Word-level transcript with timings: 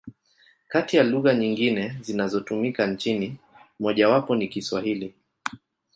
Kati 0.67 0.97
ya 0.97 1.03
lugha 1.03 1.33
nyingine 1.35 1.97
zinazotumika 2.01 2.87
nchini, 2.87 3.37
mojawapo 3.79 4.35
ni 4.35 4.47
Kiswahili. 4.47 5.13